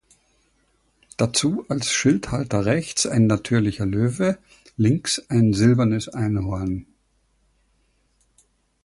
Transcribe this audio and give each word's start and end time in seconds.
Dazu 1.17 1.63
als 1.69 1.91
Schildhalter 1.91 2.65
rechts 2.65 3.05
ein 3.05 3.27
natürlicher 3.27 3.85
Löwe, 3.85 4.39
links 4.75 5.21
ein 5.29 5.53
silbernes 5.53 6.09
Einhorn. 6.09 6.87